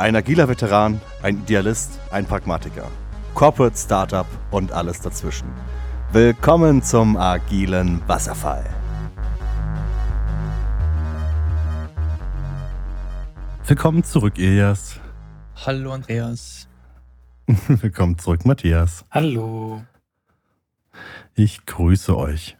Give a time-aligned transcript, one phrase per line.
[0.00, 2.90] Ein agiler Veteran, ein Idealist, ein Pragmatiker.
[3.34, 5.46] Corporate Startup und alles dazwischen.
[6.10, 8.64] Willkommen zum agilen Wasserfall.
[13.66, 14.98] Willkommen zurück, Elias.
[15.66, 16.66] Hallo, Andreas.
[17.68, 19.04] Willkommen zurück, Matthias.
[19.10, 19.82] Hallo.
[21.34, 22.56] Ich grüße euch.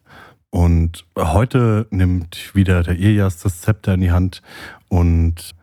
[0.51, 4.43] Und heute nimmt wieder der Elias das Zepter in die Hand
[4.91, 5.55] und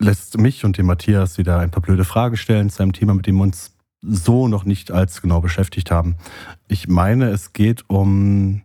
[0.00, 3.26] lässt mich und den Matthias wieder ein paar blöde Fragen stellen zu einem Thema, mit
[3.26, 6.16] dem wir uns so noch nicht als genau beschäftigt haben.
[6.68, 8.62] Ich meine, es geht um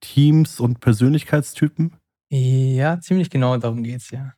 [0.00, 1.96] Teams und Persönlichkeitstypen.
[2.28, 4.34] Ja, ziemlich genau darum geht es, ja.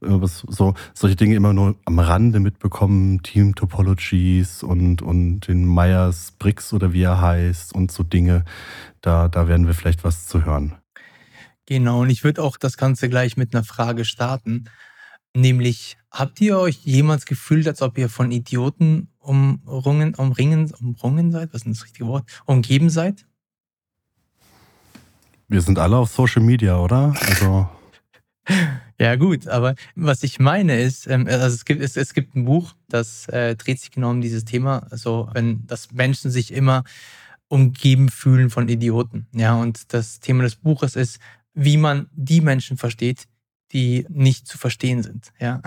[0.00, 7.02] So, solche Dinge immer nur am Rande mitbekommen, Team-Topologies und, und den Myers-Briggs oder wie
[7.02, 8.44] er heißt und so Dinge.
[9.00, 10.76] Da, da werden wir vielleicht was zu hören.
[11.70, 14.64] Genau, und ich würde auch das Ganze gleich mit einer Frage starten.
[15.36, 21.54] Nämlich, habt ihr euch jemals gefühlt, als ob ihr von Idioten umrungen, umringen, umrungen seid?
[21.54, 22.28] Was ist das richtige Wort?
[22.44, 23.24] Umgeben seid?
[25.46, 27.14] Wir sind alle auf Social Media, oder?
[27.20, 27.68] Also.
[28.98, 32.46] ja, gut, aber was ich meine ist, ähm, also es gibt, es, es gibt ein
[32.46, 34.88] Buch, das äh, dreht sich genau um dieses Thema.
[34.90, 36.82] Also, wenn das Menschen sich immer
[37.46, 39.28] umgeben fühlen von Idioten.
[39.32, 41.20] Ja, und das Thema des Buches ist,
[41.60, 43.26] wie man die Menschen versteht,
[43.72, 45.30] die nicht zu verstehen sind.
[45.38, 45.60] Ja?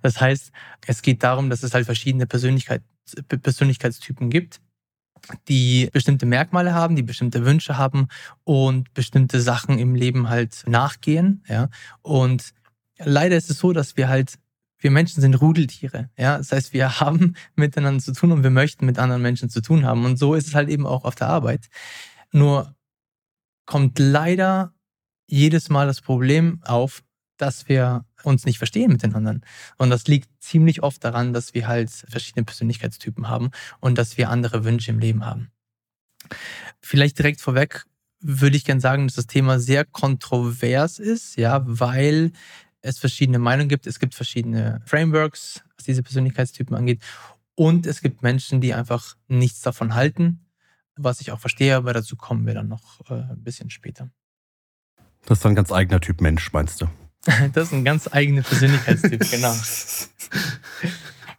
[0.00, 0.50] Das heißt,
[0.86, 2.82] es geht darum, dass es halt verschiedene Persönlichkeit,
[3.28, 4.62] Persönlichkeitstypen gibt,
[5.48, 8.08] die bestimmte Merkmale haben, die bestimmte Wünsche haben
[8.44, 11.44] und bestimmte Sachen im Leben halt nachgehen.
[11.46, 11.68] Ja?
[12.00, 12.54] Und
[12.98, 14.38] leider ist es so, dass wir halt,
[14.78, 16.08] wir Menschen sind Rudeltiere.
[16.16, 16.38] Ja?
[16.38, 19.84] Das heißt, wir haben miteinander zu tun und wir möchten mit anderen Menschen zu tun
[19.84, 20.06] haben.
[20.06, 21.68] Und so ist es halt eben auch auf der Arbeit.
[22.32, 22.74] Nur
[23.66, 24.74] kommt leider
[25.26, 27.02] jedes Mal das Problem auf,
[27.36, 29.44] dass wir uns nicht verstehen mit den anderen.
[29.76, 34.30] Und das liegt ziemlich oft daran, dass wir halt verschiedene Persönlichkeitstypen haben und dass wir
[34.30, 35.50] andere Wünsche im Leben haben.
[36.80, 37.84] Vielleicht direkt vorweg
[38.20, 42.32] würde ich gerne sagen, dass das Thema sehr kontrovers ist, ja, weil
[42.80, 43.86] es verschiedene Meinungen gibt.
[43.86, 47.02] Es gibt verschiedene Frameworks, was diese Persönlichkeitstypen angeht.
[47.54, 50.46] Und es gibt Menschen, die einfach nichts davon halten,
[50.96, 54.10] was ich auch verstehe, aber dazu kommen wir dann noch äh, ein bisschen später.
[55.26, 56.86] Das ist ein ganz eigener Typ Mensch, meinst du?
[57.52, 59.54] das ist ein ganz eigener Persönlichkeitstyp, genau.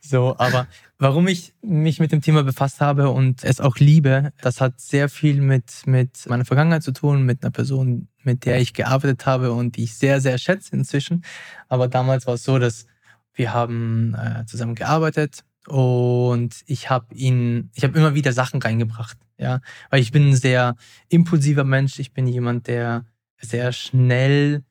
[0.01, 0.67] So, aber
[0.99, 5.09] warum ich mich mit dem Thema befasst habe und es auch liebe, das hat sehr
[5.09, 9.51] viel mit, mit meiner Vergangenheit zu tun, mit einer Person, mit der ich gearbeitet habe
[9.51, 11.23] und die ich sehr, sehr schätze inzwischen.
[11.69, 12.85] Aber damals war es so, dass
[13.33, 19.17] wir haben äh, zusammen gearbeitet und ich habe ihn, ich habe immer wieder Sachen reingebracht,
[19.37, 19.59] ja,
[19.89, 20.75] weil ich bin ein sehr
[21.09, 21.99] impulsiver Mensch.
[21.99, 23.05] Ich bin jemand, der
[23.47, 24.63] sehr schnell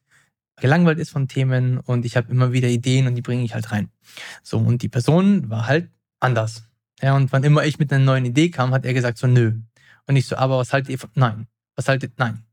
[0.57, 3.73] gelangweilt ist von Themen und ich habe immer wieder Ideen und die bringe ich halt
[3.73, 3.89] rein.
[4.43, 5.91] So, und die Person war halt
[6.21, 6.65] anders.
[7.03, 9.53] Ja, und wann immer ich mit einer neuen Idee kam, hat er gesagt so, nö.
[10.07, 11.47] Und ich so, aber was haltet ihr von, nein.
[11.77, 12.45] Was haltet, nein.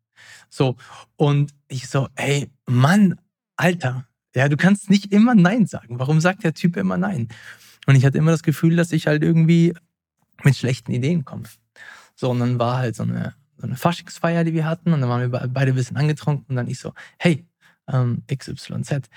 [0.49, 0.75] So,
[1.15, 3.15] und ich so, ey, Mann,
[3.55, 5.99] Alter, ja, du kannst nicht immer Nein sagen.
[5.99, 7.27] Warum sagt der Typ immer Nein?
[7.85, 9.73] Und ich hatte immer das Gefühl, dass ich halt irgendwie
[10.43, 11.43] mit schlechten Ideen komme.
[12.15, 13.35] So, und dann war halt so eine
[13.65, 14.93] eine Faschingsfeier, die wir hatten.
[14.93, 16.45] Und dann waren wir beide ein bisschen angetrunken.
[16.49, 17.45] Und dann ich so, hey,
[17.87, 19.09] ähm, XYZ,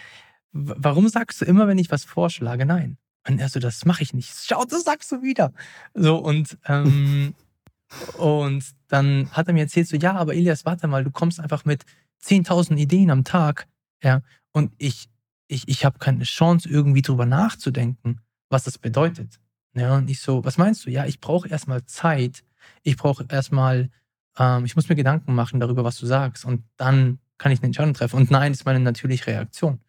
[0.52, 2.96] warum sagst du immer, wenn ich was vorschlage, nein?
[3.26, 4.32] Und er so, das mache ich nicht.
[4.44, 5.52] Schau, das sagst du wieder.
[5.94, 7.34] So, und, ähm,
[8.18, 11.64] und dann hat er mir erzählt, so, ja, aber Elias, warte mal, du kommst einfach
[11.64, 11.84] mit
[12.22, 13.66] 10.000 Ideen am Tag.
[14.02, 14.22] Ja,
[14.52, 15.08] und ich,
[15.48, 19.40] ich, ich habe keine Chance, irgendwie drüber nachzudenken, was das bedeutet.
[19.74, 20.90] Ja, und ich so, was meinst du?
[20.90, 22.44] Ja, ich brauche erstmal Zeit.
[22.82, 23.90] Ich brauche erstmal
[24.38, 26.44] ähm, ich muss mir Gedanken machen darüber, was du sagst.
[26.44, 28.16] Und dann kann ich eine Entscheidung treffen.
[28.16, 29.80] Und nein ist meine natürliche Reaktion.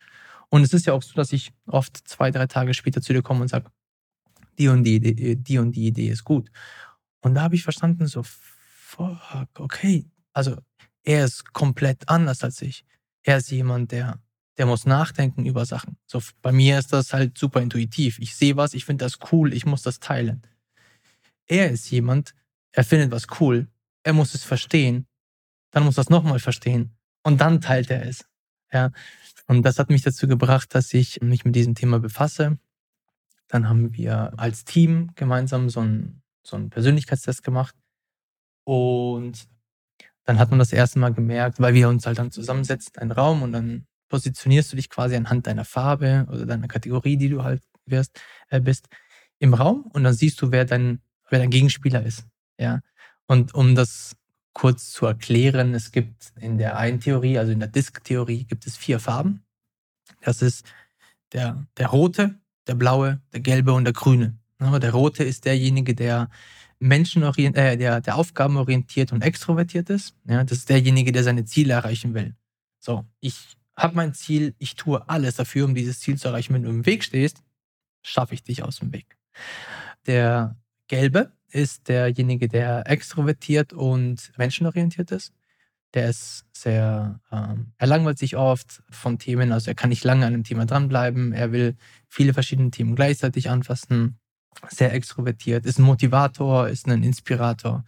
[0.49, 3.21] Und es ist ja auch so, dass ich oft zwei, drei Tage später zu dir
[3.21, 3.71] komme und sage,
[4.57, 6.49] die und die Idee, die und die Idee ist gut.
[7.21, 10.05] Und da habe ich verstanden, so, fuck, okay.
[10.33, 10.57] Also
[11.03, 12.85] er ist komplett anders als ich.
[13.23, 14.19] Er ist jemand, der,
[14.57, 15.97] der muss nachdenken über Sachen.
[16.05, 18.19] So, bei mir ist das halt super intuitiv.
[18.19, 20.43] Ich sehe was, ich finde das cool, ich muss das teilen.
[21.47, 22.33] Er ist jemand,
[22.71, 23.67] er findet was cool,
[24.05, 25.07] er muss es verstehen,
[25.71, 28.25] dann muss er es nochmal verstehen und dann teilt er es.
[28.71, 28.91] Ja.
[29.47, 32.57] Und das hat mich dazu gebracht, dass ich mich mit diesem Thema befasse.
[33.47, 37.75] Dann haben wir als Team gemeinsam so einen, so einen Persönlichkeitstest gemacht.
[38.63, 39.47] Und
[40.23, 43.41] dann hat man das erste Mal gemerkt, weil wir uns halt dann zusammensetzen, einen Raum
[43.41, 47.63] und dann positionierst du dich quasi anhand deiner Farbe oder deiner Kategorie, die du halt
[47.85, 48.19] wirst,
[48.49, 48.87] äh, bist,
[49.39, 52.25] im Raum und dann siehst du, wer dein, wer dein Gegenspieler ist.
[52.57, 52.81] Ja.
[53.27, 54.15] Und um das
[54.53, 58.77] kurz zu erklären, es gibt in der einen Theorie, also in der Disk-Theorie, gibt es
[58.77, 59.43] vier Farben.
[60.21, 60.65] Das ist
[61.33, 64.37] der, der rote, der blaue, der gelbe und der grüne.
[64.59, 66.29] Der rote ist derjenige, der
[66.79, 70.15] menschenorientiert, äh, der, der aufgabenorientiert und extrovertiert ist.
[70.25, 72.35] Ja, das ist derjenige, der seine Ziele erreichen will.
[72.79, 76.53] So, ich habe mein Ziel, ich tue alles dafür, um dieses Ziel zu erreichen.
[76.53, 77.43] Wenn du im Weg stehst,
[78.03, 79.17] schaffe ich dich aus dem Weg.
[80.05, 80.55] Der
[80.87, 85.33] gelbe ist derjenige, der extrovertiert und menschenorientiert ist.
[85.93, 90.25] Der ist sehr, ähm, er langweilt sich oft von Themen, also er kann nicht lange
[90.25, 91.31] an einem Thema dranbleiben.
[91.31, 91.77] Er will
[92.09, 94.19] viele verschiedene Themen gleichzeitig anfassen.
[94.69, 97.85] Sehr extrovertiert, ist ein Motivator, ist ein Inspirator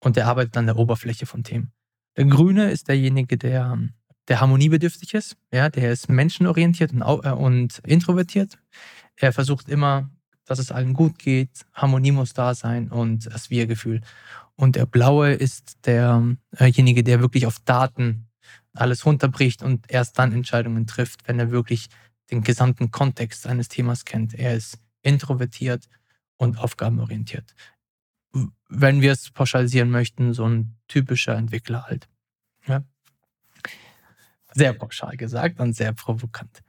[0.00, 1.72] und der arbeitet an der Oberfläche von Themen.
[2.16, 3.78] Der Grüne ist derjenige, der,
[4.26, 5.36] der harmoniebedürftig ist.
[5.52, 8.58] Ja, der ist menschenorientiert und, äh, und introvertiert.
[9.16, 10.10] Er versucht immer
[10.50, 14.00] dass es allen gut geht, Harmonie muss da sein und das Wir-Gefühl.
[14.56, 18.26] Und der Blaue ist derjenige, der wirklich auf Daten
[18.74, 21.88] alles runterbricht und erst dann Entscheidungen trifft, wenn er wirklich
[22.32, 24.34] den gesamten Kontext eines Themas kennt.
[24.34, 25.88] Er ist introvertiert
[26.36, 27.54] und aufgabenorientiert.
[28.68, 32.08] Wenn wir es pauschalisieren möchten, so ein typischer Entwickler halt.
[32.66, 32.82] Ja?
[34.52, 36.64] Sehr pauschal gesagt und sehr provokant.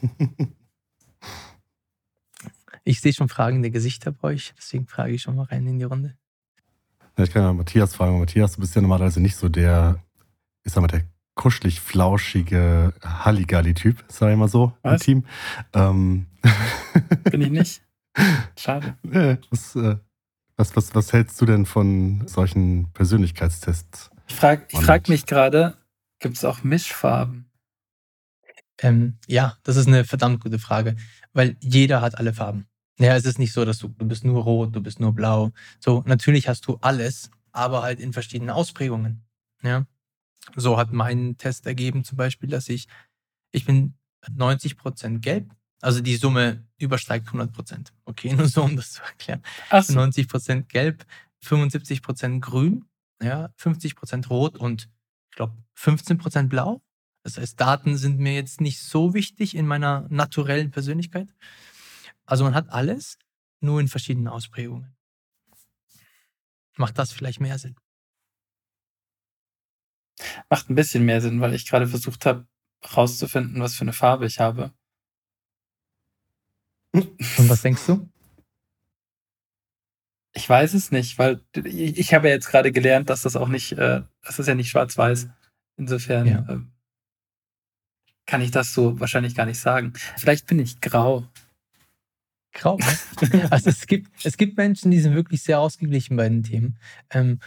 [2.84, 5.84] Ich sehe schon fragende Gesichter bei euch, deswegen frage ich schon mal rein in die
[5.84, 6.16] Runde.
[7.16, 8.18] Ja, ich kann ja Matthias fragen.
[8.18, 10.02] Matthias, du bist ja normalerweise nicht so der,
[10.64, 14.94] ich sag mal, der kuschelig flauschige Halligalli-Typ, sag ich mal so, Was?
[14.94, 15.24] im Team.
[15.72, 16.26] Ähm.
[17.30, 17.82] Bin ich nicht?
[18.58, 18.96] Schade.
[19.50, 19.96] Was, äh,
[20.56, 24.10] was, was, was hältst du denn von solchen Persönlichkeitstests?
[24.28, 25.76] Ich frage frag mich gerade,
[26.18, 27.50] gibt es auch Mischfarben?
[28.80, 30.96] Ähm, ja, das ist eine verdammt gute Frage,
[31.32, 32.66] weil jeder hat alle Farben.
[32.98, 35.50] Ja, es ist nicht so, dass du, du bist nur rot, du bist nur blau.
[35.80, 39.24] So, natürlich hast du alles, aber halt in verschiedenen Ausprägungen.
[39.62, 39.86] Ja.
[40.56, 42.88] So hat mein Test ergeben zum Beispiel, dass ich,
[43.52, 43.94] ich bin
[44.30, 47.92] 90 Prozent gelb, also die Summe übersteigt 100 Prozent.
[48.04, 49.42] Okay, nur so, um das zu erklären.
[49.70, 49.94] Ach so.
[49.94, 51.04] 90 Prozent gelb,
[51.40, 52.84] 75 Prozent grün,
[53.22, 54.88] ja, 50 Prozent rot und
[55.30, 56.82] ich glaube 15 Prozent blau.
[57.24, 61.28] Das heißt, Daten sind mir jetzt nicht so wichtig in meiner naturellen Persönlichkeit.
[62.32, 63.18] Also man hat alles,
[63.60, 64.96] nur in verschiedenen Ausprägungen.
[66.78, 67.76] Macht das vielleicht mehr Sinn?
[70.48, 72.48] Macht ein bisschen mehr Sinn, weil ich gerade versucht habe,
[72.96, 74.72] rauszufinden, was für eine Farbe ich habe.
[76.94, 78.10] Und was denkst du?
[80.32, 83.72] Ich weiß es nicht, weil ich habe ja jetzt gerade gelernt, dass das auch nicht,
[83.72, 85.28] äh, das ist ja nicht schwarz-weiß.
[85.76, 86.46] Insofern ja.
[86.48, 86.60] äh,
[88.24, 89.92] kann ich das so wahrscheinlich gar nicht sagen.
[90.16, 91.28] Vielleicht bin ich grau.
[92.52, 92.78] Grau.
[93.50, 96.78] Also es gibt, es gibt Menschen, die sind wirklich sehr ausgeglichen bei den Themen.
[97.10, 97.40] Ähm,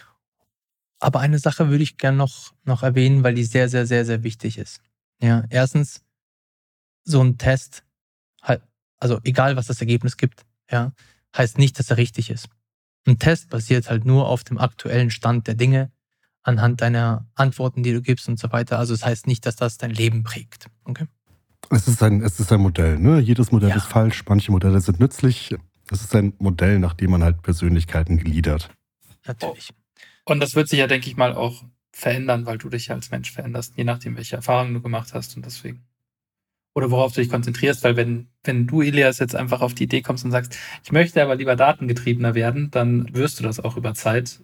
[1.00, 4.24] aber eine Sache würde ich gerne noch, noch erwähnen, weil die sehr, sehr, sehr, sehr
[4.24, 4.82] wichtig ist.
[5.22, 6.04] Ja, erstens,
[7.04, 7.84] so ein Test,
[8.98, 10.94] also egal was das Ergebnis gibt, ja,
[11.38, 12.48] heißt nicht, dass er richtig ist.
[13.06, 15.92] Ein Test basiert halt nur auf dem aktuellen Stand der Dinge,
[16.42, 18.80] anhand deiner Antworten, die du gibst und so weiter.
[18.80, 20.68] Also es das heißt nicht, dass das dein Leben prägt.
[20.86, 21.06] Okay?
[21.70, 23.20] Es ist ein, es ist ein Modell, ne?
[23.20, 23.76] Jedes Modell ja.
[23.76, 25.56] ist falsch, manche Modelle sind nützlich.
[25.90, 28.70] Es ist ein Modell, nach dem man halt Persönlichkeiten gliedert.
[29.26, 29.72] Natürlich.
[30.26, 33.32] Und das wird sich ja, denke ich mal, auch verändern, weil du dich als Mensch
[33.32, 35.86] veränderst, je nachdem, welche Erfahrungen du gemacht hast und deswegen.
[36.74, 40.02] Oder worauf du dich konzentrierst, weil wenn, wenn du, Elias, jetzt einfach auf die Idee
[40.02, 43.94] kommst und sagst, ich möchte aber lieber datengetriebener werden, dann wirst du das auch über
[43.94, 44.42] Zeit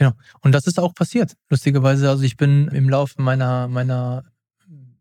[0.00, 0.12] Genau.
[0.40, 2.08] Und das ist auch passiert, lustigerweise.
[2.08, 4.24] Also ich bin im Laufe meiner, meiner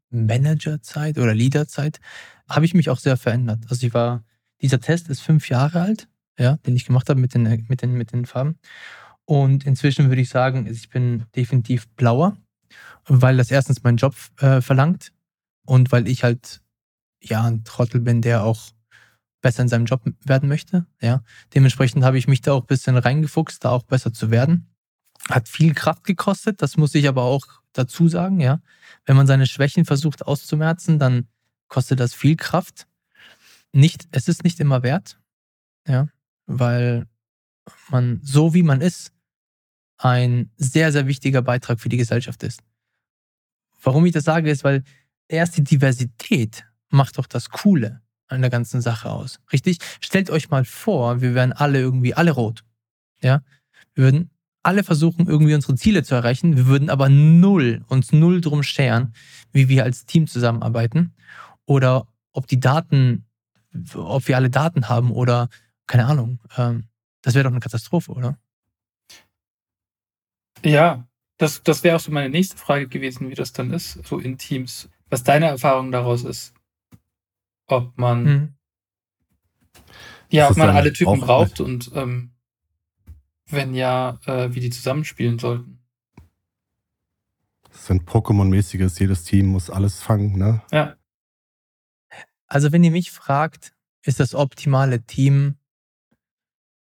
[0.10, 2.00] Managerzeit oder Leaderzeit,
[2.48, 3.66] habe ich mich auch sehr verändert.
[3.70, 4.24] Also ich war,
[4.62, 7.94] dieser Test ist fünf Jahre alt, ja, den ich gemacht habe mit den, mit den,
[7.94, 8.58] mit den Farben.
[9.26, 12.36] Und inzwischen würde ich sagen, ich bin definitiv blauer,
[13.06, 15.12] weil das erstens meinen Job äh, verlangt
[15.66, 16.62] und weil ich halt
[17.22, 18.72] ja ein Trottel bin, der auch
[19.42, 20.86] besser in seinem Job werden möchte.
[21.02, 21.24] Ja.
[21.54, 24.69] Dementsprechend habe ich mich da auch ein bisschen reingefuchst, da auch besser zu werden.
[25.30, 28.62] Hat viel Kraft gekostet, das muss ich aber auch dazu sagen, ja.
[29.06, 31.28] Wenn man seine Schwächen versucht auszumerzen, dann
[31.68, 32.88] kostet das viel Kraft.
[33.72, 35.20] Nicht, es ist nicht immer wert,
[35.88, 36.08] ja,
[36.48, 37.06] weil
[37.90, 39.12] man so wie man ist,
[39.98, 42.62] ein sehr, sehr wichtiger Beitrag für die Gesellschaft ist.
[43.84, 44.84] Warum ich das sage, ist, weil
[45.28, 49.40] erst die Diversität macht doch das Coole an der ganzen Sache aus.
[49.52, 49.80] Richtig?
[50.00, 52.64] Stellt euch mal vor, wir wären alle irgendwie alle rot.
[53.22, 53.44] Ja?
[53.94, 54.32] Wir würden
[54.64, 56.58] alle versuchen, irgendwie unsere Ziele zu erreichen.
[56.58, 59.14] Wir würden aber null, uns null drum scheren,
[59.52, 61.14] wie wir als Team zusammenarbeiten.
[61.66, 63.26] Oder ob die Daten,
[63.96, 65.50] ob wir alle Daten haben oder
[65.88, 66.40] keine Ahnung.
[66.58, 66.86] Ähm,
[67.22, 68.38] das wäre doch eine Katastrophe, oder?
[70.64, 74.20] Ja, das, das wäre auch so meine nächste Frage gewesen, wie das dann ist, so
[74.20, 74.90] in Teams.
[75.10, 76.54] was deine Erfahrung daraus ist.
[77.68, 78.54] Ob man, mhm.
[80.30, 82.32] ja, ob man alle Typen braucht und ähm,
[83.50, 85.80] wenn ja, äh, wie die zusammenspielen sollten.
[87.72, 90.62] Das sind Pokémon-mäßiges, jedes Team muss alles fangen, ne?
[90.72, 90.96] Ja.
[92.48, 95.56] Also, wenn ihr mich fragt, ist das optimale Team,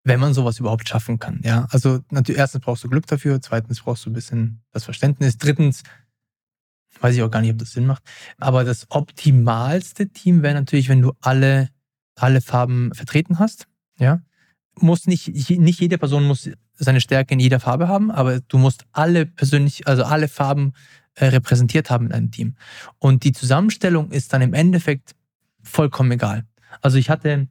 [0.03, 1.41] wenn man sowas überhaupt schaffen kann.
[1.43, 5.37] Ja, also natürlich, erstens brauchst du Glück dafür, zweitens brauchst du ein bisschen das Verständnis,
[5.37, 5.83] drittens
[6.99, 8.03] weiß ich auch gar nicht, ob das Sinn macht.
[8.37, 11.69] Aber das optimalste Team wäre natürlich, wenn du alle,
[12.15, 13.67] alle Farben vertreten hast.
[13.97, 14.21] Ja,
[14.79, 18.85] muss nicht, nicht jede Person muss seine Stärke in jeder Farbe haben, aber du musst
[18.91, 20.73] alle persönlich, also alle Farben
[21.15, 22.55] äh, repräsentiert haben in einem Team.
[22.99, 25.15] Und die Zusammenstellung ist dann im Endeffekt
[25.61, 26.45] vollkommen egal.
[26.81, 27.47] Also ich hatte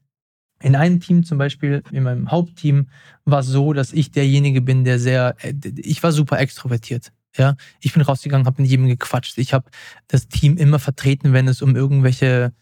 [0.61, 2.89] in einem Team zum Beispiel, in meinem Hauptteam,
[3.25, 7.13] war es so, dass ich derjenige bin, der sehr, äh, ich war super extrovertiert.
[7.37, 9.39] Ja, ich bin rausgegangen, habe mit jedem gequatscht.
[9.39, 9.71] Ich habe
[10.07, 12.53] das Team immer vertreten, wenn es um irgendwelche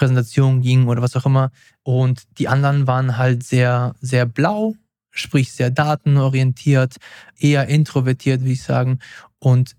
[0.00, 1.50] Präsentationen ging oder was auch immer.
[1.82, 4.74] Und die anderen waren halt sehr, sehr blau,
[5.10, 6.96] sprich sehr datenorientiert,
[7.38, 9.00] eher introvertiert, wie ich sagen.
[9.38, 9.76] Und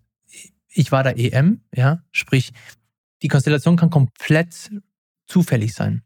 [0.70, 2.54] ich war da EM, ja, sprich,
[3.24, 4.70] die Konstellation kann komplett
[5.25, 6.04] zufällig sein.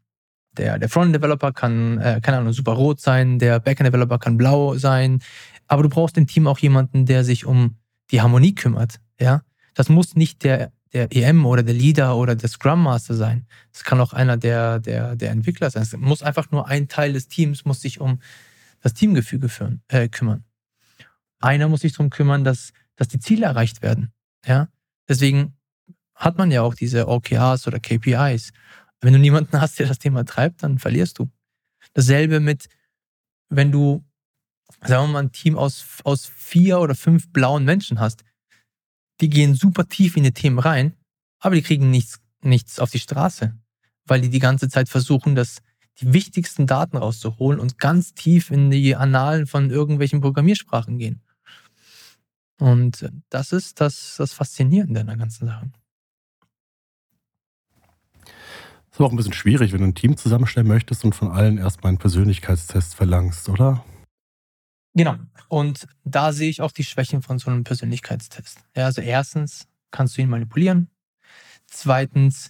[0.56, 5.20] Der, der Frontend-Developer kann, äh, keine Ahnung, super rot sein, der Backend-Developer kann blau sein.
[5.66, 7.76] Aber du brauchst im Team auch jemanden, der sich um
[8.10, 8.98] die Harmonie kümmert.
[9.20, 9.42] Ja,
[9.74, 13.46] das muss nicht der, der EM oder der Leader oder der Scrum Master sein.
[13.72, 15.82] Es kann auch einer der, der, der Entwickler sein.
[15.82, 18.20] Es muss einfach nur ein Teil des Teams muss sich um
[18.80, 20.44] das Teamgefüge führen, äh, kümmern.
[21.40, 24.12] Einer muss sich darum kümmern, dass, dass die Ziele erreicht werden.
[24.46, 24.68] Ja,
[25.08, 25.56] deswegen
[26.14, 28.52] hat man ja auch diese OKRs oder KPIs.
[29.00, 31.30] Wenn du niemanden hast, der das Thema treibt, dann verlierst du.
[31.92, 32.68] Dasselbe mit,
[33.48, 34.04] wenn du,
[34.82, 38.24] sagen wir mal, ein Team aus, aus vier oder fünf blauen Menschen hast.
[39.20, 40.94] Die gehen super tief in die Themen rein,
[41.38, 43.56] aber die kriegen nichts, nichts auf die Straße,
[44.04, 45.62] weil die die ganze Zeit versuchen, das,
[46.00, 51.22] die wichtigsten Daten rauszuholen und ganz tief in die Annalen von irgendwelchen Programmiersprachen gehen.
[52.58, 55.70] Und das ist das, das Faszinierende an der ganzen Sache.
[58.90, 61.58] Ist aber auch ein bisschen schwierig, wenn du ein Team zusammenstellen möchtest und von allen
[61.58, 63.84] erstmal einen Persönlichkeitstest verlangst, oder?
[64.96, 65.16] Genau.
[65.48, 68.60] Und da sehe ich auch die Schwächen von so einem Persönlichkeitstest.
[68.74, 70.88] Ja, also erstens kannst du ihn manipulieren.
[71.66, 72.48] Zweitens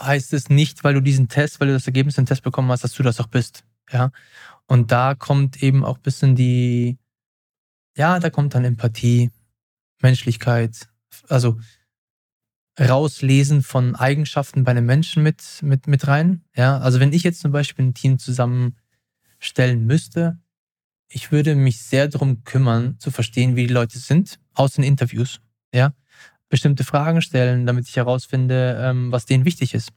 [0.00, 2.82] heißt es nicht, weil du diesen Test, weil du das Ergebnis im Test bekommen hast,
[2.82, 3.64] dass du das auch bist.
[3.92, 4.10] Ja.
[4.66, 6.98] Und da kommt eben auch ein bisschen die,
[7.96, 9.30] ja, da kommt dann Empathie,
[10.02, 10.88] Menschlichkeit,
[11.28, 11.60] also
[12.80, 16.42] Rauslesen von Eigenschaften bei einem Menschen mit, mit, mit rein.
[16.56, 20.40] Ja, also wenn ich jetzt zum Beispiel ein Team zusammenstellen müsste,
[21.08, 25.40] ich würde mich sehr darum kümmern, zu verstehen, wie die Leute sind, aus den Interviews.
[25.72, 25.92] Ja,
[26.48, 29.92] bestimmte Fragen stellen, damit ich herausfinde, ähm, was denen wichtig ist.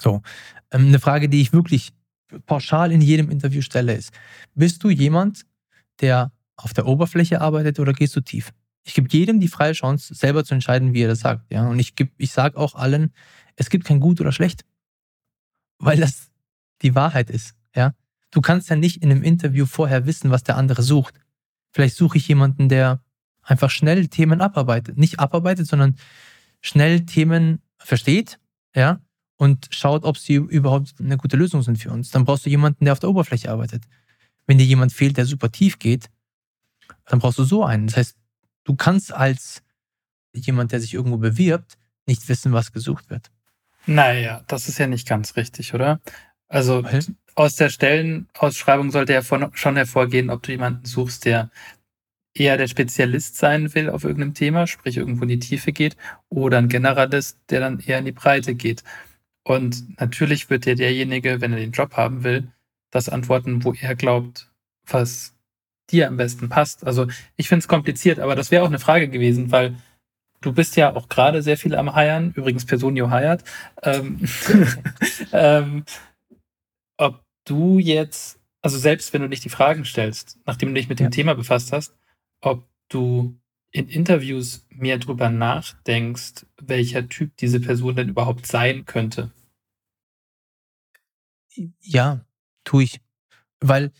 [0.00, 0.22] So,
[0.70, 1.92] ähm, eine Frage, die ich wirklich
[2.46, 4.12] pauschal in jedem Interview stelle, ist:
[4.54, 5.44] Bist du jemand,
[6.00, 8.52] der auf der Oberfläche arbeitet oder gehst du tief?
[8.84, 11.52] Ich gebe jedem die freie Chance, selber zu entscheiden, wie er das sagt.
[11.52, 11.68] Ja?
[11.68, 13.12] Und ich, ich sage auch allen,
[13.56, 14.64] es gibt kein gut oder schlecht,
[15.78, 16.30] weil das
[16.82, 17.54] die Wahrheit ist.
[17.74, 17.94] Ja?
[18.30, 21.14] Du kannst ja nicht in einem Interview vorher wissen, was der andere sucht.
[21.72, 23.02] Vielleicht suche ich jemanden, der
[23.42, 24.98] einfach schnell Themen abarbeitet.
[24.98, 25.96] Nicht abarbeitet, sondern
[26.60, 28.38] schnell Themen versteht,
[28.74, 29.00] ja,
[29.36, 32.10] und schaut, ob sie überhaupt eine gute Lösung sind für uns.
[32.10, 33.84] Dann brauchst du jemanden, der auf der Oberfläche arbeitet.
[34.46, 36.10] Wenn dir jemand fehlt, der super tief geht,
[37.06, 37.86] dann brauchst du so einen.
[37.86, 38.18] Das heißt,
[38.68, 39.62] Du kannst als
[40.34, 43.30] jemand, der sich irgendwo bewirbt, nicht wissen, was gesucht wird.
[43.86, 46.02] Naja, das ist ja nicht ganz richtig, oder?
[46.48, 47.02] Also Weil?
[47.38, 51.50] Aus der Stellenausschreibung sollte ja schon hervorgehen, ob du jemanden suchst, der
[52.34, 55.96] eher der Spezialist sein will auf irgendeinem Thema, sprich irgendwo in die Tiefe geht,
[56.30, 58.82] oder ein Generalist, der dann eher in die Breite geht.
[59.44, 62.48] Und natürlich wird dir derjenige, wenn er den Job haben will,
[62.90, 64.50] das antworten, wo er glaubt,
[64.84, 65.36] was
[65.90, 66.84] dir am besten passt.
[66.84, 69.76] Also ich finde es kompliziert, aber das wäre auch eine Frage gewesen, weil
[70.40, 73.44] du bist ja auch gerade sehr viel am Hiren, übrigens Personio hired,
[73.84, 74.28] ähm,
[75.32, 75.84] ähm,
[76.96, 81.00] ob du jetzt, also selbst wenn du nicht die Fragen stellst, nachdem du dich mit
[81.00, 81.10] dem ja.
[81.10, 81.94] Thema befasst hast,
[82.40, 83.38] ob du
[83.70, 89.30] in Interviews mehr drüber nachdenkst, welcher Typ diese Person denn überhaupt sein könnte.
[91.80, 92.24] Ja,
[92.64, 93.00] tue ich.
[93.60, 93.92] Weil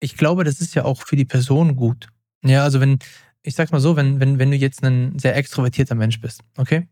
[0.00, 2.08] ich glaube, das ist ja auch für die Person gut.
[2.44, 2.98] Ja, also wenn,
[3.42, 6.88] ich sag's mal so, wenn, wenn, wenn du jetzt ein sehr extrovertierter Mensch bist, okay?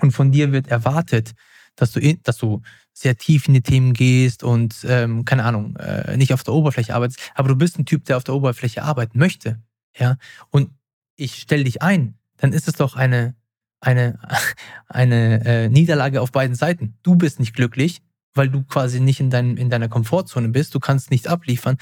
[0.00, 1.34] Und von dir wird erwartet,
[1.76, 2.62] dass du, dass du
[2.92, 6.94] sehr tief in die Themen gehst und, ähm, keine Ahnung, äh, nicht auf der Oberfläche
[6.94, 9.60] arbeitest, aber du bist ein Typ, der auf der Oberfläche arbeiten möchte,
[9.98, 10.16] ja?
[10.50, 10.70] Und
[11.16, 13.34] ich stelle dich ein, dann ist es doch eine,
[13.80, 14.18] eine,
[14.88, 16.96] eine äh, Niederlage auf beiden Seiten.
[17.02, 18.00] Du bist nicht glücklich,
[18.34, 20.74] weil du quasi nicht in, dein, in deiner Komfortzone bist.
[20.74, 21.78] Du kannst nicht abliefern.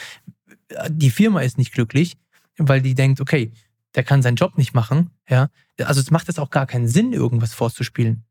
[0.89, 2.17] Die Firma ist nicht glücklich,
[2.59, 3.53] weil die denkt, okay,
[3.95, 5.11] der kann seinen Job nicht machen.
[5.29, 8.25] Ja, also es macht jetzt auch gar keinen Sinn, irgendwas vorzuspielen,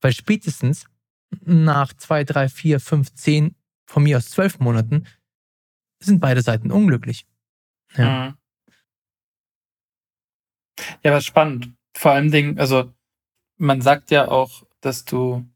[0.00, 0.86] weil spätestens
[1.44, 3.54] nach zwei, drei, vier, fünf, zehn,
[3.86, 5.06] von mir aus zwölf Monaten
[6.00, 7.26] sind beide Seiten unglücklich.
[7.96, 8.28] Ja.
[8.28, 8.36] Mhm.
[11.02, 11.74] Ja, aber spannend.
[11.96, 12.92] Vor allem Dingen, also
[13.56, 15.48] man sagt ja auch, dass du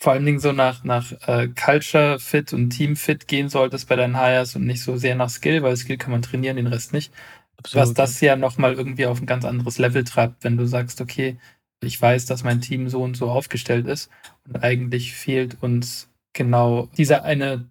[0.00, 3.96] vor allen Dingen so nach, nach äh, Culture Fit und Team Fit gehen solltest bei
[3.96, 6.92] deinen Hires und nicht so sehr nach Skill, weil Skill kann man trainieren, den Rest
[6.92, 7.12] nicht.
[7.56, 7.88] Absolut.
[7.88, 11.38] Was das ja nochmal irgendwie auf ein ganz anderes Level treibt, wenn du sagst, okay,
[11.82, 14.10] ich weiß, dass mein Team so und so aufgestellt ist
[14.46, 17.70] und eigentlich fehlt uns genau dieser eine,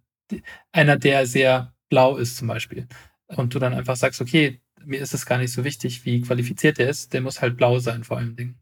[0.72, 2.88] einer, der sehr blau ist zum Beispiel.
[3.28, 6.80] Und du dann einfach sagst, okay, mir ist es gar nicht so wichtig, wie qualifiziert
[6.80, 8.60] er ist, der muss halt blau sein vor allen Dingen.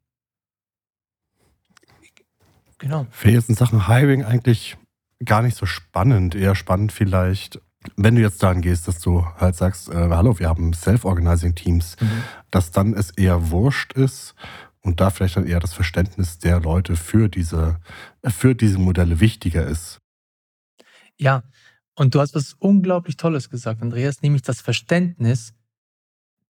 [2.80, 3.08] Genau.
[3.12, 4.78] Finde jetzt in Sachen Hiring eigentlich
[5.24, 6.36] gar nicht so spannend.
[6.36, 7.62] Eher spannend vielleicht,
[7.96, 12.24] wenn du jetzt daran gehst, dass du halt sagst, äh, hallo, wir haben Self-Organizing-Teams, mhm.
[12.52, 14.36] dass dann es eher wurscht ist
[14.86, 17.80] und da vielleicht dann eher das Verständnis der Leute für diese,
[18.24, 20.00] für diese Modelle wichtiger ist.
[21.18, 21.44] Ja,
[21.96, 25.54] und du hast was unglaublich Tolles gesagt, Andreas, nämlich das Verständnis,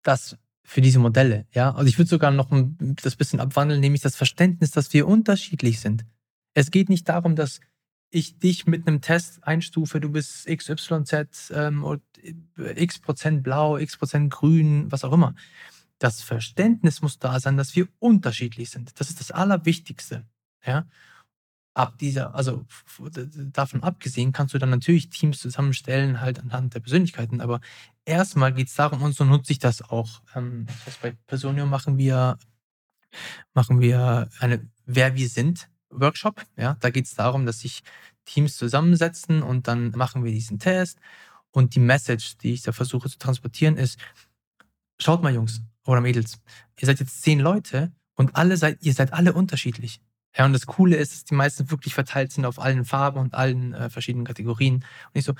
[0.03, 1.73] dass für diese Modelle, ja.
[1.73, 2.49] Also ich würde sogar noch
[2.79, 6.05] das bisschen abwandeln, nämlich das Verständnis, dass wir unterschiedlich sind.
[6.53, 7.61] Es geht nicht darum, dass
[8.09, 12.01] ich dich mit einem Test einstufe, du bist XYZ ähm, und
[12.57, 15.35] äh, x Prozent blau, x Prozent grün, was auch immer.
[16.05, 18.99] Das Verständnis muss da sein, dass wir unterschiedlich sind.
[18.99, 20.23] Das ist das Allerwichtigste.
[20.63, 20.85] Ja?
[21.73, 22.63] Ab dieser, also
[23.51, 27.59] davon abgesehen, kannst du dann natürlich Teams zusammenstellen, halt anhand der Persönlichkeiten, aber
[28.05, 30.21] erstmal geht es darum, und so nutze ich das auch.
[30.35, 30.67] Ähm,
[31.01, 32.37] bei Personio machen wir,
[33.55, 36.45] machen wir eine Wer wir sind Workshop.
[36.55, 37.81] Ja, da geht es darum, dass sich
[38.25, 40.99] Teams zusammensetzen und dann machen wir diesen Test.
[41.49, 43.99] Und die Message, die ich da versuche zu transportieren, ist:
[44.99, 46.39] Schaut mal, Jungs oder Mädels,
[46.79, 50.01] ihr seid jetzt zehn Leute und alle seid, ihr seid alle unterschiedlich.
[50.37, 53.33] Ja, und das Coole ist, dass die meisten wirklich verteilt sind auf allen Farben und
[53.33, 54.75] allen äh, verschiedenen Kategorien.
[54.75, 55.33] Und ich so,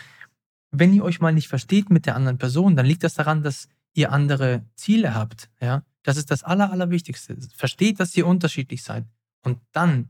[0.72, 3.68] wenn ihr euch mal nicht versteht mit der anderen Person, dann liegt das daran, dass
[3.94, 5.50] ihr andere Ziele habt.
[5.60, 7.38] Ja, das ist das Aller, Allerwichtigste.
[7.56, 9.06] Versteht, dass ihr unterschiedlich seid.
[9.44, 10.10] Und dann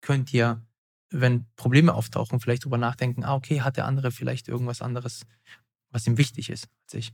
[0.00, 0.62] könnt ihr,
[1.10, 5.26] wenn Probleme auftauchen, vielleicht drüber nachdenken, ah, okay, hat der andere vielleicht irgendwas anderes,
[5.90, 7.12] was ihm wichtig ist als ich.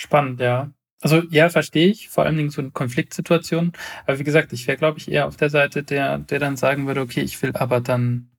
[0.00, 0.72] Spannend, ja.
[1.02, 3.72] Also ja, verstehe ich, vor allen Dingen so in Konfliktsituationen.
[4.06, 6.86] Aber wie gesagt, ich wäre, glaube ich, eher auf der Seite, der, der dann sagen
[6.86, 8.30] würde, okay, ich will aber dann,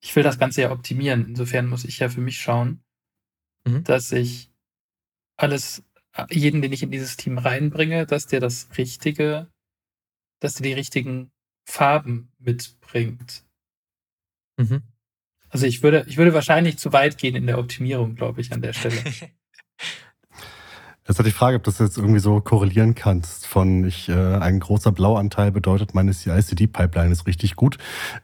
[0.00, 1.26] ich will das Ganze ja optimieren.
[1.26, 2.82] Insofern muss ich ja für mich schauen,
[3.64, 3.84] mhm.
[3.84, 4.50] dass ich
[5.36, 5.82] alles,
[6.30, 9.48] jeden, den ich in dieses Team reinbringe, dass der das Richtige
[10.40, 11.30] dass sie die richtigen
[11.64, 13.44] Farben mitbringt.
[14.56, 14.82] Mhm.
[15.48, 18.62] Also ich würde, ich würde wahrscheinlich zu weit gehen in der Optimierung, glaube ich, an
[18.62, 18.96] der Stelle.
[21.10, 24.14] Jetzt hat die Frage, ob du das jetzt irgendwie so korrelieren kannst von ich, äh,
[24.14, 27.78] ein großer Blauanteil bedeutet, meine CI-CD-Pipeline ist richtig gut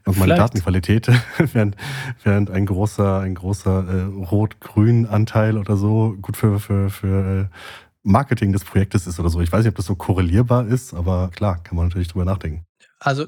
[0.04, 0.54] und meine Vielleicht.
[0.54, 1.08] Datenqualität,
[1.52, 1.74] während,
[2.22, 7.56] während ein großer, ein großer äh, rot-grün Anteil oder so gut für, für, für äh,
[8.04, 9.40] Marketing des Projektes ist oder so.
[9.40, 12.66] Ich weiß nicht, ob das so korrelierbar ist, aber klar, kann man natürlich drüber nachdenken.
[13.00, 13.26] Also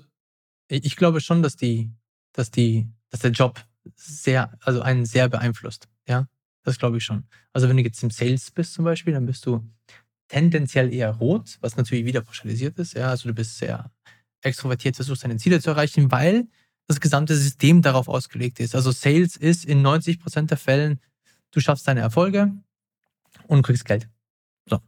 [0.68, 1.90] ich glaube schon, dass die,
[2.32, 3.60] dass die, dass der Job
[3.96, 5.88] sehr, also einen sehr beeinflusst.
[6.06, 6.28] Ja,
[6.68, 7.24] das glaube ich schon.
[7.52, 9.68] Also wenn du jetzt im Sales bist zum Beispiel, dann bist du
[10.28, 12.94] tendenziell eher rot, was natürlich wieder pauschalisiert ist.
[12.94, 13.90] Ja, also du bist sehr
[14.42, 16.46] extrovertiert, versuchst deine Ziele zu erreichen, weil
[16.86, 18.74] das gesamte System darauf ausgelegt ist.
[18.74, 21.00] Also Sales ist in 90 Prozent der Fällen,
[21.50, 22.52] du schaffst deine Erfolge
[23.46, 24.08] und kriegst Geld.
[24.66, 24.80] So.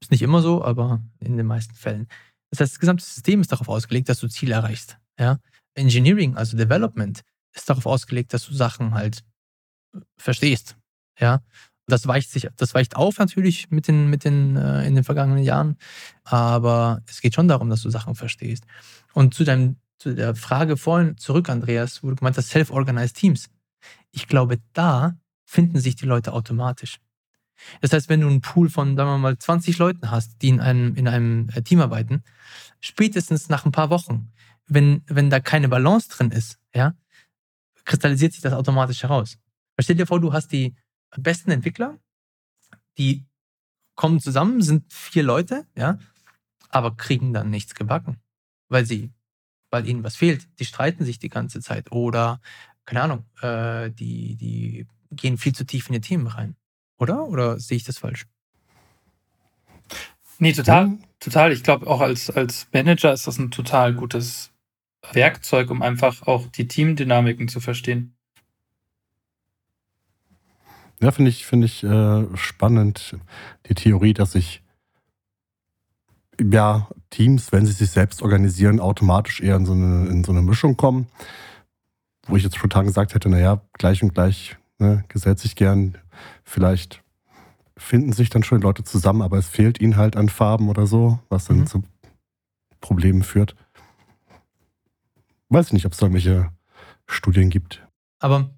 [0.00, 2.08] Ist nicht immer so, aber in den meisten Fällen.
[2.50, 4.98] Das heißt, das gesamte System ist darauf ausgelegt, dass du Ziele erreichst.
[5.18, 5.38] Ja?
[5.74, 7.22] Engineering, also Development,
[7.54, 9.24] ist darauf ausgelegt, dass du Sachen halt
[10.16, 10.76] verstehst.
[11.18, 11.42] Ja?
[11.86, 15.42] Das weicht sich, das weicht auf natürlich mit den, mit den, äh, in den vergangenen
[15.42, 15.76] Jahren,
[16.24, 18.64] aber es geht schon darum, dass du Sachen verstehst.
[19.14, 23.48] Und zu deinem, zu der Frage vorhin zurück, Andreas, wo du gemeint hast, Self-Organized Teams.
[24.12, 27.00] Ich glaube, da finden sich die Leute automatisch.
[27.80, 30.60] Das heißt, wenn du einen Pool von, sagen wir mal, 20 Leuten hast, die in
[30.60, 32.22] einem, in einem äh, Team arbeiten,
[32.80, 34.30] spätestens nach ein paar Wochen,
[34.66, 36.94] wenn, wenn da keine Balance drin ist, ja,
[37.84, 39.38] kristallisiert sich das automatisch heraus.
[39.80, 40.74] Stell dir vor, du hast die
[41.16, 41.98] besten Entwickler,
[42.98, 43.24] die
[43.94, 45.98] kommen zusammen, sind vier Leute, ja,
[46.68, 48.20] aber kriegen dann nichts gebacken,
[48.68, 49.10] weil sie,
[49.70, 50.48] weil ihnen was fehlt.
[50.60, 52.40] Die streiten sich die ganze Zeit oder,
[52.84, 56.56] keine Ahnung, äh, die, die gehen viel zu tief in die Themen rein.
[56.98, 57.24] Oder?
[57.26, 58.26] Oder sehe ich das falsch?
[60.38, 60.98] Nee, total.
[61.20, 61.52] Total.
[61.52, 64.52] Ich glaube, auch als, als Manager ist das ein total gutes
[65.12, 68.14] Werkzeug, um einfach auch die Teamdynamiken zu verstehen.
[71.00, 73.16] Ja, finde ich, finde ich äh, spannend,
[73.68, 74.62] die Theorie, dass sich
[76.40, 80.42] ja, Teams, wenn sie sich selbst organisieren, automatisch eher in so eine, in so eine
[80.42, 81.08] Mischung kommen.
[82.26, 85.96] Wo ich jetzt spontan gesagt hätte, naja, gleich und gleich ne, gesellt sich gern.
[86.44, 87.02] Vielleicht
[87.76, 91.18] finden sich dann schon Leute zusammen, aber es fehlt ihnen halt an Farben oder so,
[91.28, 91.66] was dann mhm.
[91.66, 91.84] zu
[92.80, 93.56] Problemen führt.
[95.48, 96.50] Weiß ich nicht, ob es da irgendwelche
[97.06, 97.86] Studien gibt.
[98.18, 98.50] Aber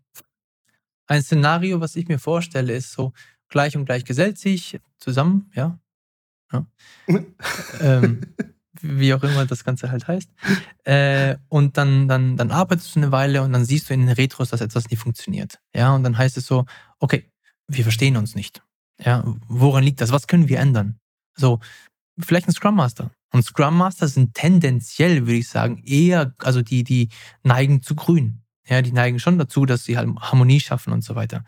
[1.11, 3.13] ein Szenario, was ich mir vorstelle, ist so,
[3.49, 5.79] gleich und gleich gesellt sich zusammen, ja.
[6.53, 6.67] ja.
[7.81, 8.21] ähm,
[8.81, 10.31] wie auch immer das Ganze halt heißt.
[10.85, 14.11] Äh, und dann, dann, dann arbeitest du eine Weile und dann siehst du in den
[14.11, 15.59] Retros, dass etwas nicht funktioniert.
[15.75, 16.65] Ja, und dann heißt es so,
[17.01, 17.29] okay,
[17.67, 18.63] wir verstehen uns nicht.
[18.99, 20.13] Ja, woran liegt das?
[20.13, 21.01] Was können wir ändern?
[21.37, 21.59] So,
[22.19, 23.11] vielleicht ein Scrum Master.
[23.33, 27.09] Und Scrum Master sind tendenziell, würde ich sagen, eher, also die, die
[27.43, 28.40] neigen zu grün.
[28.67, 31.45] Ja, die neigen schon dazu, dass sie halt Harmonie schaffen und so weiter.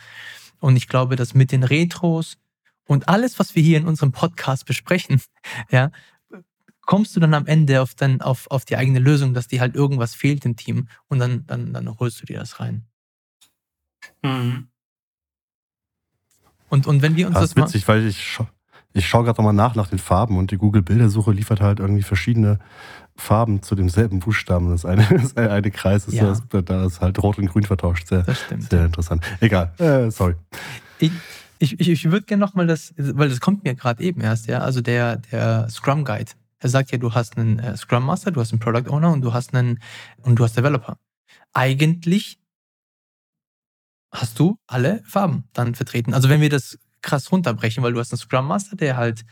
[0.60, 2.38] Und ich glaube, dass mit den Retros
[2.86, 5.20] und alles, was wir hier in unserem Podcast besprechen,
[5.70, 5.90] ja,
[6.82, 9.74] kommst du dann am Ende auf, dann, auf, auf die eigene Lösung, dass dir halt
[9.74, 12.86] irgendwas fehlt im Team und dann, dann, dann holst du dir das rein.
[14.22, 14.68] Mhm.
[16.68, 18.48] Und, und wenn wir uns das, das ist witzig, weil ich, scha
[18.92, 22.02] ich schaue gerade nochmal nach nach den Farben und die Google Bildersuche liefert halt irgendwie
[22.02, 22.58] verschiedene
[23.16, 24.70] Farben zu demselben Buchstaben.
[24.70, 26.24] Das eine, das eine Kreis ist, ja.
[26.24, 28.08] das, da ist halt rot und grün vertauscht.
[28.08, 28.24] Sehr,
[28.58, 29.24] sehr interessant.
[29.40, 30.34] Egal, äh, sorry.
[30.98, 31.12] Ich,
[31.58, 34.58] ich, ich, ich würde gerne nochmal das, weil das kommt mir gerade eben erst, ja,
[34.58, 36.32] also der, der Scrum Guide.
[36.58, 39.22] Er sagt ja, du hast einen äh, Scrum Master, du hast einen Product Owner und
[39.22, 39.80] du hast einen
[40.22, 40.96] und du hast Developer.
[41.52, 42.38] Eigentlich
[44.12, 46.14] hast du alle Farben dann vertreten.
[46.14, 49.24] Also wenn wir das krass runterbrechen, weil du hast einen Scrum Master, der halt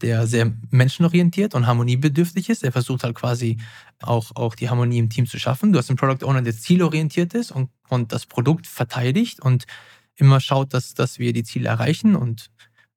[0.00, 2.62] der sehr menschenorientiert und harmoniebedürftig ist.
[2.62, 3.58] Er versucht halt quasi
[4.00, 5.72] auch, auch die Harmonie im Team zu schaffen.
[5.72, 9.64] Du hast einen Product Owner, der zielorientiert ist und, und das Produkt verteidigt und
[10.14, 12.50] immer schaut, dass, dass wir die Ziele erreichen und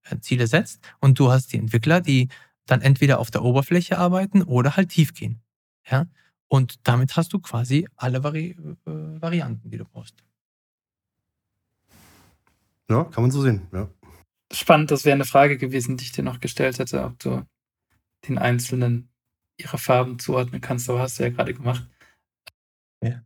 [0.04, 0.82] äh, Ziele setzt.
[1.00, 2.30] Und du hast die Entwickler, die
[2.66, 5.42] dann entweder auf der Oberfläche arbeiten oder halt tief gehen.
[5.90, 6.06] Ja?
[6.48, 10.16] Und damit hast du quasi alle Vari äh, Varianten, die du brauchst.
[12.90, 13.88] Ja, kann man so sehen, ja
[14.54, 17.46] spannend, das wäre eine Frage gewesen, die ich dir noch gestellt hätte, ob du
[18.28, 19.10] den Einzelnen
[19.58, 21.88] ihre Farben zuordnen kannst, aber hast du ja gerade gemacht.
[23.04, 23.24] Ja.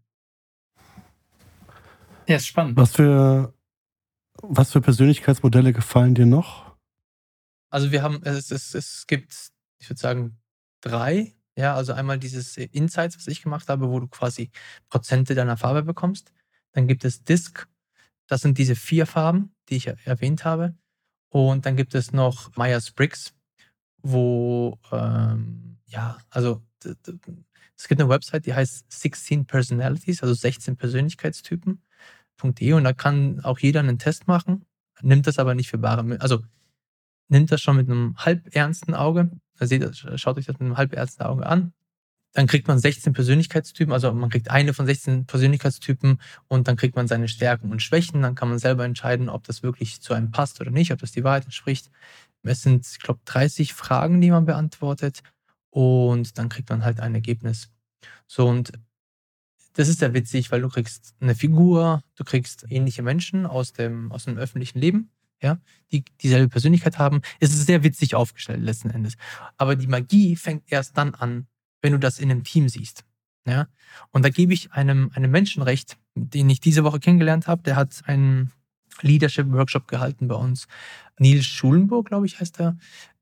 [2.28, 2.78] Ja, ist spannend.
[2.78, 3.54] Was für,
[4.42, 6.76] was für Persönlichkeitsmodelle gefallen dir noch?
[7.70, 10.38] Also wir haben, es, es, es gibt, ich würde sagen,
[10.82, 11.36] drei.
[11.58, 14.52] Ja, also einmal dieses Insights, was ich gemacht habe, wo du quasi
[14.90, 16.34] Prozente deiner Farbe bekommst.
[16.74, 17.68] Dann gibt es Disk.
[18.28, 20.76] Das sind diese vier Farben, die ich erwähnt habe.
[21.36, 23.34] Und dann gibt es noch Myers-Briggs,
[24.02, 32.72] wo, ähm, ja, also es gibt eine Website, die heißt 16 Personalities, also 16 Persönlichkeitstypen.de
[32.72, 34.64] und da kann auch jeder einen Test machen,
[35.02, 36.42] nimmt das aber nicht für bare, also
[37.28, 40.94] nimmt das schon mit einem halb ernsten Auge, also schaut euch das mit einem halb
[40.94, 41.74] ernsten Auge an,
[42.36, 46.20] dann kriegt man 16 Persönlichkeitstypen, also man kriegt eine von 16 Persönlichkeitstypen
[46.50, 48.22] und dann kriegt man seine Stärken und Schwächen.
[48.22, 51.14] Dann kann man selber entscheiden, ob das wirklich zu einem passt oder nicht, ob das
[51.14, 51.90] die Wahrheit entspricht.
[52.44, 55.24] Es sind, ich glaube, 30 Fragen, die man beantwortet
[55.70, 57.70] und dann kriegt man halt ein Ergebnis.
[58.28, 58.74] So und
[59.72, 64.12] das ist sehr witzig, weil du kriegst eine Figur, du kriegst ähnliche Menschen aus dem,
[64.12, 65.10] aus dem öffentlichen Leben,
[65.42, 65.58] ja,
[65.94, 67.22] die dieselbe Persönlichkeit haben.
[67.40, 69.16] Es ist sehr witzig aufgestellt letzten Endes.
[69.56, 71.48] Aber die Magie fängt erst dann an,
[71.82, 73.06] wenn du das in einem Team siehst.
[73.46, 73.68] Ja?
[74.12, 77.64] Und da gebe ich einem, einem Menschen recht, den ich diese Woche kennengelernt habe.
[77.64, 78.52] Der hat einen
[79.02, 80.68] Leadership-Workshop gehalten bei uns.
[81.20, 82.78] Nils Schulenburg, glaube ich, heißt er.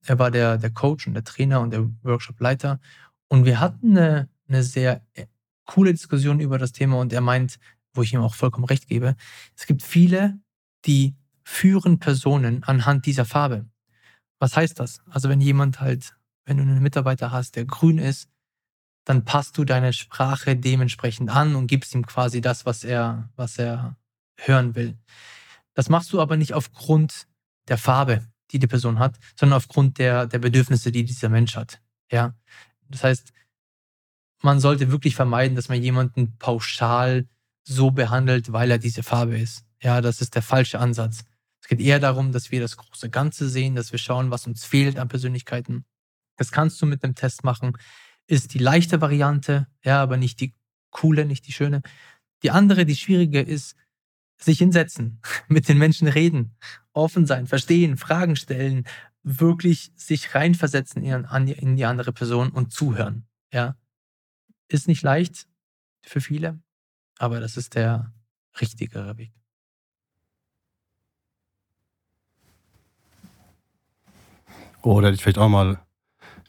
[0.06, 2.80] Er war der, der Coach und der Trainer und der Workshop-Leiter.
[3.28, 5.26] Und wir hatten eine, eine sehr äh,
[5.66, 7.60] coole Diskussion über das Thema und er meint,
[7.94, 9.16] wo ich ihm auch vollkommen recht gebe,
[9.56, 10.40] es gibt viele,
[10.86, 13.66] die führen Personen anhand dieser Farbe.
[14.40, 15.02] Was heißt das?
[15.10, 18.30] Also wenn jemand halt, wenn du einen Mitarbeiter hast, der grün ist,
[19.06, 23.58] dann passt du deine Sprache dementsprechend an und gibst ihm quasi das, was er, was
[23.58, 23.98] er
[24.38, 24.98] hören will.
[25.74, 27.28] Das machst du aber nicht aufgrund
[27.68, 31.82] der Farbe, die die Person hat, sondern aufgrund der, der Bedürfnisse, die dieser Mensch hat.
[32.12, 32.36] Ja.
[32.90, 33.34] Das heißt,
[34.42, 37.28] man sollte wirklich vermeiden, dass man jemanden pauschal
[37.64, 39.66] so behandelt, weil er diese Farbe ist.
[39.82, 41.24] Ja, das ist der falsche Ansatz.
[41.62, 44.66] Es geht eher darum, dass wir das große Ganze sehen, dass wir schauen, was uns
[44.66, 45.86] fehlt an Persönlichkeiten.
[46.36, 47.78] Das kannst du mit einem Test machen
[48.28, 50.54] ist die leichte Variante, ja, aber nicht die
[50.92, 51.82] coole, nicht die schöne.
[52.44, 53.76] Die andere, die schwierige ist,
[54.38, 56.56] sich hinsetzen, mit den Menschen reden,
[56.94, 58.86] offen sein, verstehen, Fragen stellen,
[59.24, 63.26] wirklich sich reinversetzen in, in die andere Person und zuhören.
[63.52, 63.78] Ja,
[64.68, 65.48] ist nicht leicht
[66.02, 66.60] für viele,
[67.18, 68.14] aber das ist der
[68.60, 69.32] richtigere Weg.
[74.82, 75.80] Oh, da hätte ich vielleicht auch mal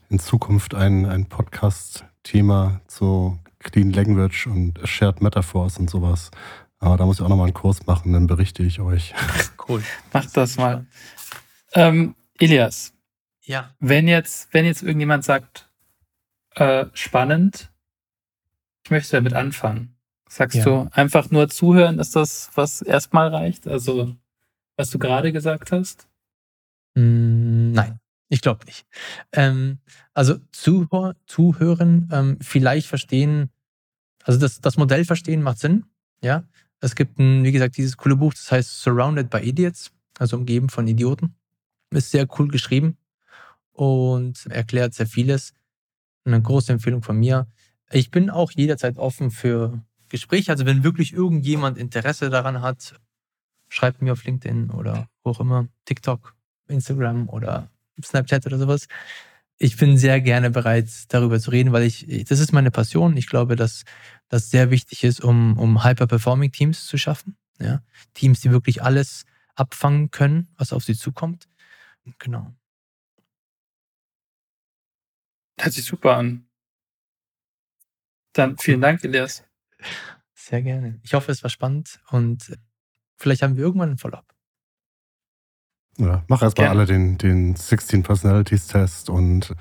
[0.08, 6.30] in Zukunft ein, ein Podcast-Thema zu Clean Language und Shared Metaphors und sowas.
[6.78, 9.14] Aber da muss ich auch nochmal einen Kurs machen, dann berichte ich euch.
[9.66, 9.82] Cool.
[10.12, 10.84] Mach das mal.
[11.72, 12.92] Ähm, Elias.
[13.40, 13.70] Ja.
[13.80, 15.70] Wenn jetzt, wenn jetzt irgendjemand sagt,
[16.50, 17.72] äh, spannend,
[18.84, 19.96] ich möchte damit anfangen.
[20.28, 20.64] Sagst ja.
[20.64, 23.66] du einfach nur zuhören, ist das, was erstmal reicht?
[23.66, 24.14] Also,
[24.76, 26.08] was du gerade gesagt hast?
[26.94, 28.00] Mm, nein.
[28.28, 28.86] Ich glaube nicht.
[29.32, 29.78] Ähm,
[30.14, 33.50] also Zuhör, zuhören, ähm, vielleicht verstehen,
[34.22, 35.84] also das, das Modell verstehen macht Sinn.
[36.22, 36.44] Ja,
[36.80, 40.68] es gibt ein, wie gesagt, dieses coole Buch, das heißt Surrounded by Idiots, also umgeben
[40.68, 41.34] von Idioten.
[41.90, 42.96] Ist sehr cool geschrieben
[43.72, 45.52] und erklärt sehr vieles.
[46.24, 47.46] Eine große Empfehlung von mir.
[47.90, 50.50] Ich bin auch jederzeit offen für Gespräche.
[50.50, 52.98] Also wenn wirklich irgendjemand Interesse daran hat,
[53.68, 56.34] schreibt mir auf LinkedIn oder wo auch immer, TikTok,
[56.68, 57.70] Instagram oder
[58.02, 58.86] Snapchat oder sowas.
[59.56, 63.16] Ich bin sehr gerne bereit, darüber zu reden, weil ich, das ist meine Passion.
[63.16, 63.84] Ich glaube, dass
[64.28, 67.36] das sehr wichtig ist, um, um Hyper-Performing-Teams zu schaffen.
[67.60, 67.82] Ja?
[68.14, 71.48] Teams, die wirklich alles abfangen können, was auf sie zukommt.
[72.18, 72.52] Genau.
[75.58, 76.48] Hört sich super an.
[78.32, 79.44] Dann vielen Dank, Elias.
[80.34, 80.98] Sehr gerne.
[81.02, 82.58] Ich hoffe, es war spannend und
[83.16, 84.33] vielleicht haben wir irgendwann ein Follow-up.
[85.98, 89.54] Ja, mach erstmal alle den, den 16 Personalities Test und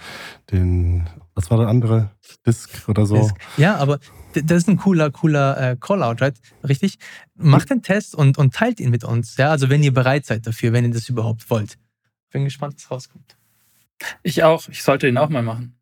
[0.51, 2.09] den, was war der andere?
[2.45, 3.15] Disk oder so.
[3.15, 3.35] Disk.
[3.57, 3.99] Ja, aber
[4.33, 6.39] das ist ein cooler, cooler äh, Callout, right?
[6.67, 6.97] Richtig?
[7.35, 9.37] Macht den Test und, und teilt ihn mit uns.
[9.37, 11.77] Ja, also wenn ihr bereit seid dafür, wenn ihr das überhaupt wollt.
[12.31, 13.37] Bin gespannt, was rauskommt.
[14.23, 14.67] Ich auch.
[14.69, 15.75] Ich sollte ihn auch mal machen.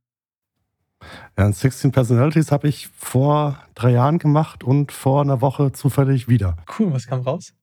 [1.37, 6.57] Ja, 16 Personalities habe ich vor drei Jahren gemacht und vor einer Woche zufällig wieder.
[6.77, 7.53] Cool, was kam raus?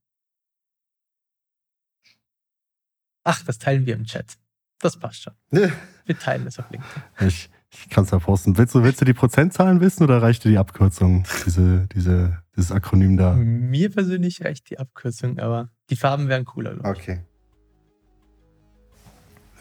[3.31, 4.39] Ach, das teilen wir im Chat.
[4.81, 5.35] Das passt schon.
[5.51, 7.03] Wir teilen es auf LinkedIn.
[7.29, 8.57] Ich, ich kann es ja posten.
[8.57, 12.73] Willst du, willst du die Prozentzahlen wissen oder reicht dir die Abkürzung, diese, diese, dieses
[12.73, 13.35] Akronym da?
[13.35, 16.79] Mir persönlich reicht die Abkürzung, aber die Farben wären cooler.
[16.83, 17.21] Okay.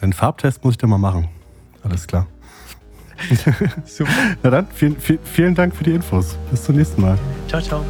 [0.00, 1.28] Einen Farbtest muss ich dir mal machen.
[1.82, 2.26] Alles klar.
[3.84, 4.10] Super.
[4.42, 6.38] Na dann, vielen, vielen Dank für die Infos.
[6.50, 7.18] Bis zum nächsten Mal.
[7.48, 7.84] Ciao, ciao.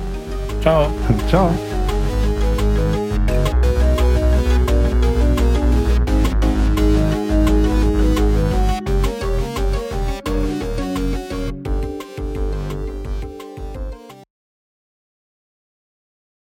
[0.61, 0.91] Ciao.
[1.29, 1.78] Ciao.